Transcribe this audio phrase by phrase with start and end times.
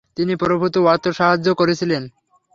[0.17, 2.03] তিনি প্রভূত অর্থসাহায্য করেছিলেন।